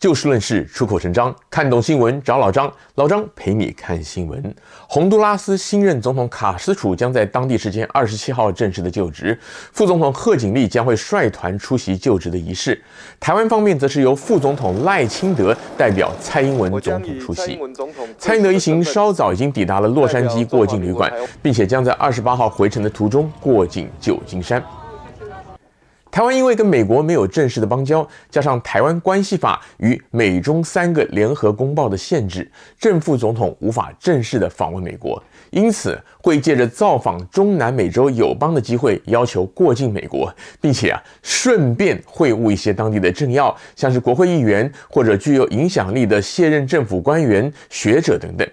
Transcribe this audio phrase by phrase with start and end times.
[0.00, 4.54] 就事论事，出口成章，看懂新闻找老张，老张陪你看新闻。
[4.86, 9.36] 洪都拉斯新任总统卡斯楚将在当地时间二十七号正式的就职，
[9.72, 12.80] 副总统贺锦丽将会率团出席就职的仪式。
[13.18, 17.58] 台湾方面则是由副总统赖清德代表蔡英文总统出席。
[18.16, 24.62] 蔡英德一行稍早已经抵达了洛杉矶过境旅馆，并且将在二十八号回程的途中过境旧金山。
[26.10, 48.48] 台湾因为跟美国没有正式的邦交，加上台湾关系法与美中三个联合公报的限制，正副总统无法正式的访问美国，因此会借着造访中南美洲友邦的机会，要求过境美国，并且啊顺便会晤一些当地的政要，像是国会议员或者具有影响力的卸任政府官员、学者等等，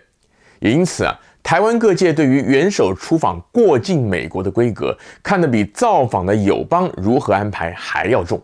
[0.60, 1.20] 也因此啊。
[1.46, 8.42] 台湾各界对于元首出访过境美国的规格，看得比造访的友邦如何安排还要重。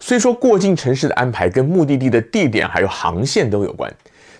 [0.00, 3.88] 虽说过境城市的安排跟目的地的地点还有航线都有关，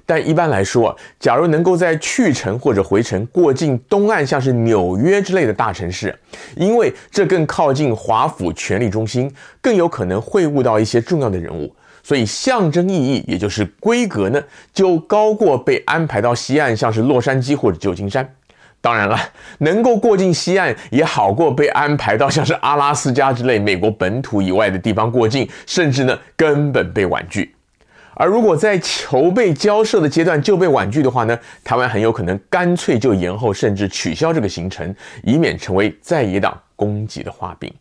[0.04, 6.12] 但一般来说，假如能够在去程或者回程过境东岸，像是纽约之类的大城市，
[6.56, 11.72] 因为这更靠近华府权力中心，更有可能会晤到一些重要的人物。
[12.02, 18.34] 所以象征意义，也就是规格呢，就高过被安排到西岸，像是洛杉矶或者旧金山。
[18.82, 19.18] 当然了，
[19.58, 27.54] 能够过境西岸，也好过被安排到像是阿拉斯加之类美国本土以外的地方过境，甚至呢根本被婉拒。
[28.14, 37.72] 而如果在筹备交涉的阶段就被婉拒的话呢，台湾很有可能干脆就延后，甚至取消这个行程，以免成为在野党攻击的画饼。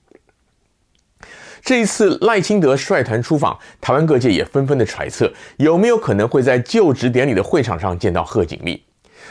[1.62, 8.84] 这一次赖清德率团出访，台湾各界也纷纷的揣测，有没有可能会在就职典礼的会场上见到贺锦丽？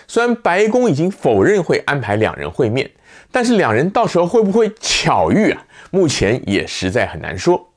[0.06, 2.90] 虽然白宫已经否认会安排两人会面，
[3.30, 5.62] 但是两人到时候会不会巧遇啊？
[5.90, 7.67] 目前也实在很难说。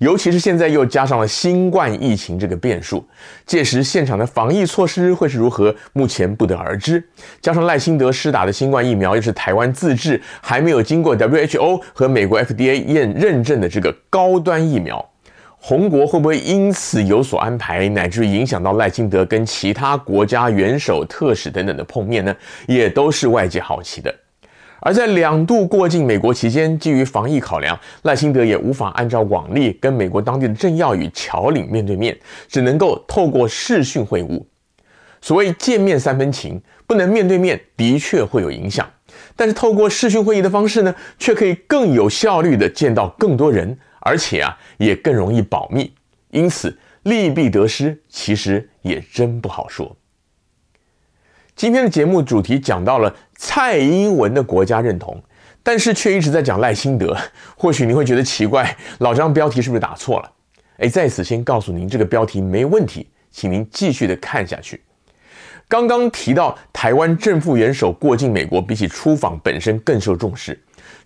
[0.00, 3.06] 尤其是现在又加上了新冠疫情这个变数，
[3.44, 7.06] 届时现场的防疫措施会是如何，目前不得而知。
[7.42, 15.06] 加上赖清德施打的新冠疫苗又是台湾自制，还没有经过 WHO 和美国 FDA 验认证的这个高端疫苗，
[15.58, 22.34] 红国会不会因此有所安排，乃至于影响到赖清德跟其他国家元首、特使等等的碰面呢？
[22.66, 24.14] 也都是外界好奇的。
[24.80, 32.18] 而在两度过境美国期间，基于防疫考量，赖清德也无法按照往例跟美国当地的政要与侨领面对面，
[32.48, 34.42] 只能够透过视讯会晤。
[35.20, 38.88] 所谓见面三分情，不能面对面的确会有影响，
[39.36, 45.92] 但是透过视讯会议的方式呢，却可以更有效率地见到更多人，而且啊也更容易保密。
[46.30, 49.94] 因此利弊得失，其实也真不好说。
[51.56, 55.22] 今天的节目主题讲到了蔡英文的国家认同，
[55.62, 57.16] 但是却一直在讲赖清德。
[57.56, 60.32] 或许你会觉得奇怪，老张标题是不是打错了？
[60.78, 64.82] 哎，在此先告诉您，这个标题没问题，请您继续的看下去。
[65.68, 70.58] 刚刚提到台湾正副元首过境美国，比起出访本身更受重视。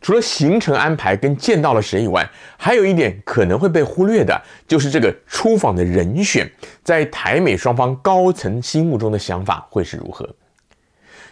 [0.04, 2.28] 除了行程安排跟见到了谁以外，
[2.58, 4.38] 还有一点可能会被忽略的，
[4.68, 6.46] 就是这个出访的人选，
[6.82, 10.28] 在台美双方高层心目中的想法会是如何？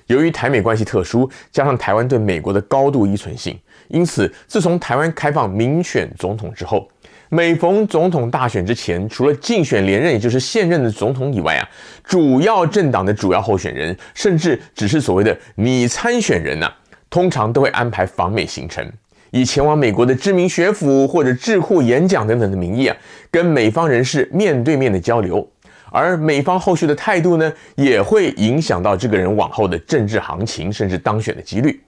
[0.06, 6.88] 由于台美关系特殊，加上台湾对美国的高度依存性，因此自从台湾开放民选总统之后，
[7.28, 11.68] 每逢总统大选之前，除了竞选连任，也就是现任的总统以外啊，
[12.02, 16.72] 主要政党的主要候选人，甚至只是所谓的拟参选人呐、
[17.12, 18.82] 通常都会安排访美行程，
[19.32, 22.96] 以前往美国的知名学府或者智库演讲等等的名义啊，
[23.30, 25.46] 跟美方人士面对面的交流。
[25.90, 31.78] 而美方后续的态度呢，也会影响到这个人往后的政治行情，甚至当选的几率。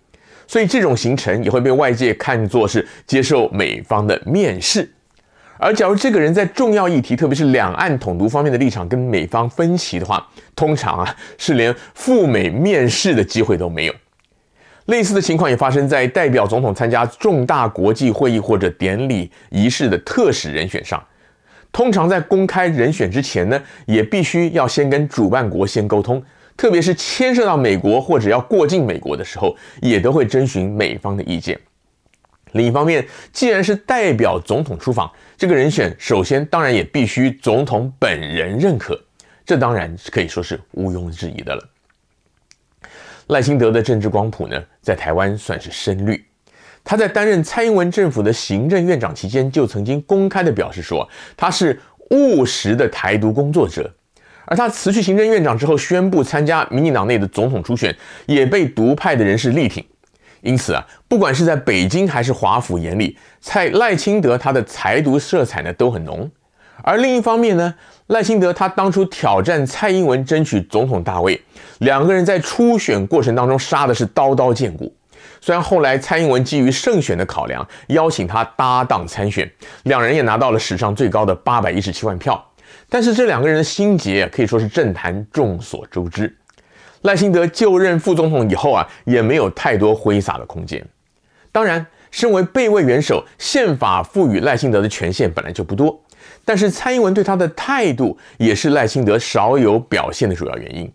[0.46, 4.86] 所以这种行程也会被外界看作是接受美方的面试。
[5.56, 13.94] 而假如这个人在重要议题，特别是两岸统独方面的立场跟美方分歧的话，通常啊是连赴美面试的机会都没有。
[14.86, 21.02] 类似的情况也发生在代表总统参加重大国际会议或者典礼仪式的特使人选上。
[21.72, 26.22] 通常在公开人选之前呢，也必须要先跟主办国先沟通，
[26.56, 31.58] 特别是牵涉到美国或者要过境美国的时候，也都会征询美方的意见。
[32.52, 38.96] 另一方面，既然是代表总统出访，这个人选首先当然也必须总统本人认可，
[39.44, 41.68] 这当然可以说是毋庸置疑的了。
[43.28, 46.24] 赖清德的政治光谱呢，在台湾算是深绿。
[46.82, 51.80] 他在担任蔡英文政府的行政院长期间，就曾经公开的表示说，他是
[52.10, 53.90] 务实的台独工作者。
[54.44, 59.82] 而他辞去行政院长之后，宣布参加民进党内的总统初选，也被独派的人士力挺。
[60.42, 66.30] 因此啊，不管是在北京还是华府眼里，蔡赖清德他的台独色彩呢都很浓。
[66.82, 67.74] 而另一方面呢，
[68.08, 71.40] 赖清德他当初挑战蔡英文争取总统大位，
[71.78, 74.94] 两个人在初选过程当中杀的是刀刀见骨。
[75.40, 79.50] 虽然后来蔡英文基于胜选的考量，邀请他搭档参选，
[79.84, 82.42] 两人也拿到了史上最高的八百一十七万票，
[82.90, 86.34] 但是这两个人的心结可以说是政坛众所周知。
[87.02, 90.82] 赖清德就任副总统以后啊，也没有太多挥洒的空间。
[91.50, 95.98] 当然，身为备位元首，宪法赋予赖清德的权限本来就不多，
[96.44, 100.90] 但是蔡英文对他的态度也是赖清德少有表现的主要原因。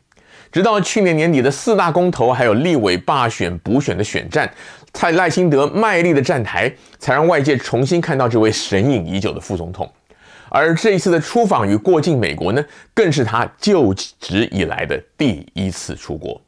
[0.52, 4.52] 直到去年年底的四大公投，还有立委罢选补选的选战，
[4.94, 9.88] 蔡赖清德卖力的站台，才让外界重新看到这位神隐已久的副总统。
[10.50, 12.66] 而这一次的出访与过境美国呢，
[12.96, 16.42] 更是他就职以来的第一次出国。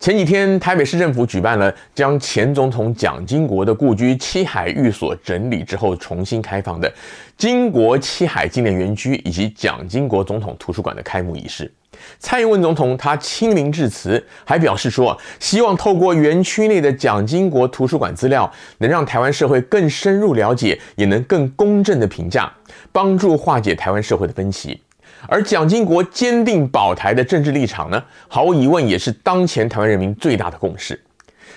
[0.00, 6.90] 前几天，台北市政府举办了将前总统蒋经国的故居七海寓所整理之后重新开放的
[7.36, 11.70] 经国七海纪念园区以及蒋经国总统图书馆的开幕仪式。
[12.18, 22.50] 蔡英文总统他亲临致辞，还表示说，希望透过园区内的蒋经国图书馆资料，能让台湾社会更深入了解，也能更公正的评价，
[22.90, 24.80] 帮助化解台湾社会的分歧。
[25.28, 31.00] 而蒋经国坚定保台的政治立场呢，毫无疑问也是当前台湾人民最大的共识。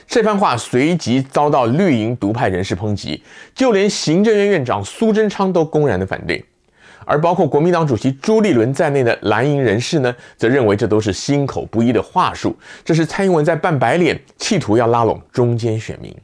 [0.06, 3.24] 这番话随即遭到绿营独派人士抨击，
[3.56, 6.44] 就连行政院院长苏贞昌都公然的反对。
[7.06, 16.16] 而包括国民党主席朱立伦在内的蓝营人士呢，则认为这都是心口不一的话术，这是蔡英文在扮白脸，企图要拉拢中间选民。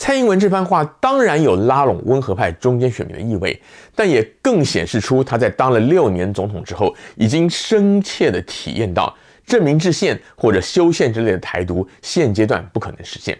[0.00, 3.60] 蔡英文这番话当然有拉拢温和派中间选民的意味，
[3.94, 9.14] 但也更显示出他在当了六年总统之后，已经深切地体验到
[9.44, 13.38] 证明制宪或者修宪之类的台独现阶段不可能实现。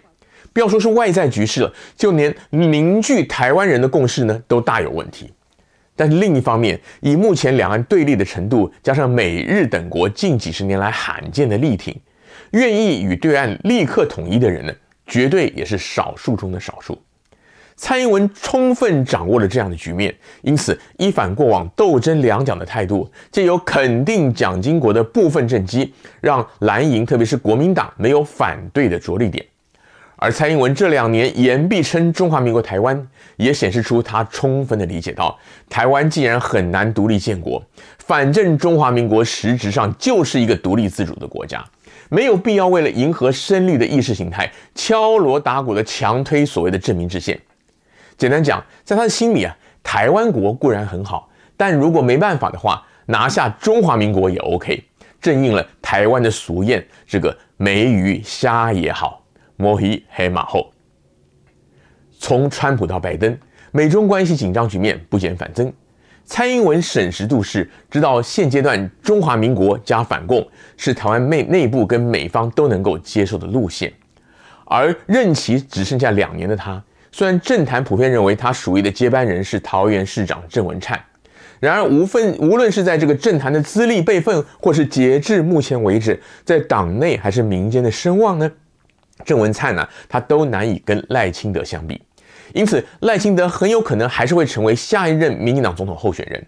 [0.53, 5.33] 不要说是外在局势了，就连凝聚台湾人的共识呢，都大有问题。
[5.97, 11.99] 但是另一方面，以目前两岸对立的程度，加上美日等国近几十年来罕见的力挺，
[12.51, 14.73] 愿意与对岸立刻统一的人呢，
[15.11, 16.97] 绝对也是少数中的少数。
[17.77, 29.45] 蔡英文充分掌握了这样的局面，因此一反过往斗争两蒋的态度，借由肯定蒋经国的部分政绩，让蓝营特别是国民党没有反对的着力点。
[30.17, 35.39] 而蔡英文这两年言必称中华民国台湾，也显示出他充分的理解到，
[35.71, 37.65] 台湾既然很难独立建国，
[37.97, 41.65] 反正中华民国实质上就是一个独立自主的国家。
[42.11, 47.41] 没有必要为了迎合深绿的意识形态，敲锣打鼓的强推所谓的正名制宪。
[48.19, 54.85] 简单讲，在他的心里啊，台湾国固然很好，但如果没办法的话，拿下中华民国也 OK。
[55.21, 59.23] 正应了台湾的俗谚：这个没鱼虾也好，
[59.57, 60.73] 摸鱼黑马后。
[62.19, 63.39] 从川普到拜登，
[63.71, 65.73] 美中关系紧张局面不减反增。
[66.31, 73.93] 蔡英文审时度势，知道现阶段中华民国加反共是台湾内内部跟美方都能够接受的路线，
[74.65, 76.81] 而任期只剩下两年的他，
[77.11, 80.99] 虽然政坛普遍认为他属意的接班人是桃园市长郑文灿，
[81.59, 88.49] 然而无分无论是在这个政坛的资历辈分，或是截至目前为止在党内还是民间的声望呢，
[89.25, 92.01] 郑文灿呢，他都难以跟赖清德相比。
[92.53, 96.45] 因此，赖清德很有可能还是会成为下一任民进党总统候选人。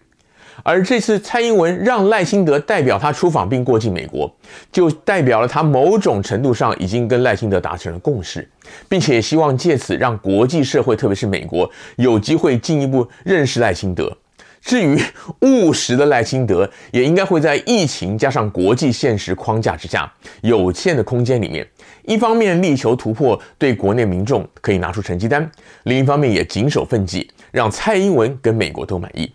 [0.63, 4.31] 而这次蔡英文让赖清德代表他出访并过境美国，
[4.71, 8.47] 就代表了他某种程度上已经跟赖清德达成了共识，
[8.89, 14.15] 并且希望借此让国际社会，特别是美国，有机会进一步认识赖清德。
[14.63, 14.97] 至于
[15.41, 21.67] 务实的赖清德，也应该会在疫情加上国际现实框架之下，有限的空间里面，
[22.05, 25.43] 一方面力求突破，对国内民众可以拿出成绩单；
[25.83, 29.31] 另一方面也谨守分际，让蔡英文跟美国都满意。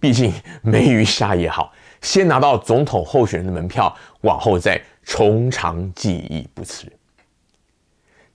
[0.00, 0.32] 毕竟
[0.62, 1.70] 没鱼虾也好，
[2.00, 6.90] 先拿到总统候选人的门票，往后再从长计议不迟。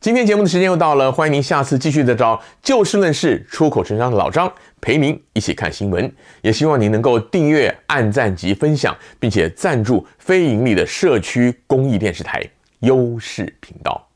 [0.06, 6.14] 今天节目的时间又到了，欢迎您下次继续的找就事论事、出口成章的老张陪您一起看新闻。
[6.44, 12.40] 也希望您能够订阅、按赞及分享，并且赞助非盈利的社区公益电视台
[12.82, 14.08] 优势频道。